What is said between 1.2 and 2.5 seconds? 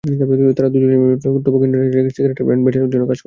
Dhaka tobacco ইন্ডাস্ট্রিজের সিগারেটের